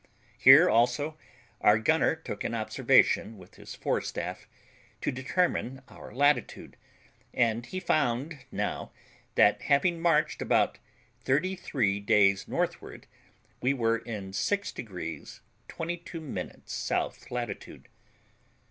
[0.35, 1.15] Here also
[1.63, 4.47] our gunner took an observation with his forestaff,
[5.01, 6.75] to determine our latitude,
[7.35, 8.91] and he found now,
[9.35, 10.79] that having marched about
[11.23, 13.05] thirty three days northward,
[13.61, 17.87] we were in 6 degrees 22 minutes south latitude.